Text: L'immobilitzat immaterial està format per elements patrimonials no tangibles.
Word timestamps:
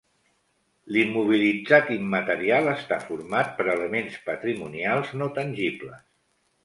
L'immobilitzat 0.95 1.91
immaterial 1.97 2.69
està 2.73 2.99
format 3.09 3.53
per 3.59 3.67
elements 3.77 4.19
patrimonials 4.31 5.13
no 5.21 5.29
tangibles. 5.41 6.03